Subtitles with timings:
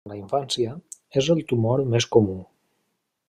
[0.07, 0.71] En la infància,
[1.21, 2.37] és el tumor més comú.